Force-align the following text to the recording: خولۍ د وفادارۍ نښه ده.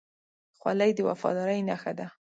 خولۍ 0.59 0.91
د 0.95 0.99
وفادارۍ 1.09 1.59
نښه 1.69 1.91
ده. 1.99 2.07